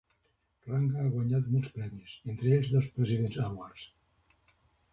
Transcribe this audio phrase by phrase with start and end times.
[0.71, 3.87] Ranga ha guanyat molts premis, entre ells dos President's Awards.